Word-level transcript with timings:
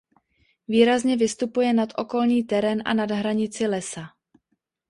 Výrazně 0.67 1.17
vystupuje 1.17 1.73
nad 1.73 1.89
okolní 1.95 2.43
terén 2.43 2.81
a 2.85 2.93
nad 2.93 3.11
hranici 3.11 3.67
lesa. 3.67 4.01